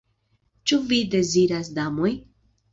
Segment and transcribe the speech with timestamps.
[0.71, 2.13] Ĉu vi deziras, damoj?